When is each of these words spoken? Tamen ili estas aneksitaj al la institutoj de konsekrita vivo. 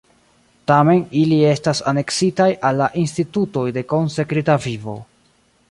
Tamen 0.69 1.03
ili 1.23 1.37
estas 1.49 1.81
aneksitaj 1.91 2.49
al 2.71 2.81
la 2.83 2.89
institutoj 3.05 3.67
de 3.79 3.85
konsekrita 3.95 4.57
vivo. 4.65 4.99